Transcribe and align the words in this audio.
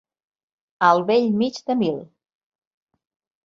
Al 0.87 1.03
bell 1.11 1.29
mig 1.43 1.61
de 1.69 1.77
mil. 1.85 2.03